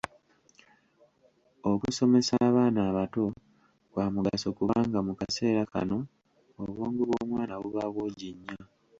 [1.71, 3.23] Okusomesa abaana abato
[3.91, 5.97] kwa mugaso kubanga mu kaseera kano
[6.61, 8.59] obwongo bw’omwana buba bwogi nnyo.